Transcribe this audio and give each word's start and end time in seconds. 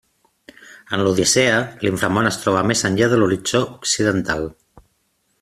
En 0.95 1.03
l'Odissea, 1.07 1.59
l'Inframón 1.83 2.31
es 2.31 2.41
troba 2.45 2.65
més 2.71 2.83
enllà 2.91 3.11
de 3.13 3.21
l'horitzó 3.21 3.63
occidental. 3.69 4.51